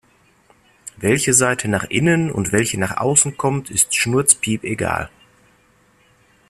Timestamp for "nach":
1.67-1.83, 2.79-2.97